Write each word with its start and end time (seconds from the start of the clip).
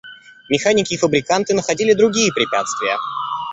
Механики 0.49 0.95
и 0.95 0.97
фабриканты 0.97 1.53
находили 1.53 1.93
другие 1.93 2.33
препятствия. 2.33 2.97